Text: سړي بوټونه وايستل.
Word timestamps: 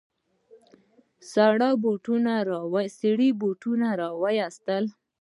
سړي 1.31 1.69
بوټونه 3.41 3.89
وايستل. 4.23 4.85